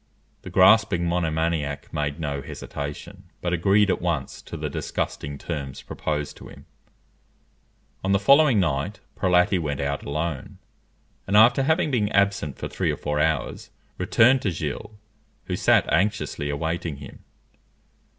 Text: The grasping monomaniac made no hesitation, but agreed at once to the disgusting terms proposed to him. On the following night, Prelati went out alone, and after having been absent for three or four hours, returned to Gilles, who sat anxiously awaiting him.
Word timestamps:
The 0.41 0.49
grasping 0.49 1.05
monomaniac 1.07 1.93
made 1.93 2.19
no 2.19 2.41
hesitation, 2.41 3.25
but 3.39 3.53
agreed 3.53 3.91
at 3.91 4.01
once 4.01 4.41
to 4.41 4.57
the 4.57 4.67
disgusting 4.67 5.37
terms 5.37 5.83
proposed 5.83 6.35
to 6.37 6.47
him. 6.47 6.65
On 8.03 8.11
the 8.11 8.17
following 8.17 8.59
night, 8.59 8.99
Prelati 9.15 9.59
went 9.59 9.79
out 9.79 10.01
alone, 10.01 10.57
and 11.27 11.37
after 11.37 11.61
having 11.61 11.91
been 11.91 12.09
absent 12.13 12.57
for 12.57 12.67
three 12.67 12.89
or 12.89 12.97
four 12.97 13.19
hours, 13.19 13.69
returned 13.99 14.41
to 14.41 14.49
Gilles, 14.49 14.97
who 15.43 15.55
sat 15.55 15.87
anxiously 15.93 16.49
awaiting 16.49 16.95
him. 16.97 17.23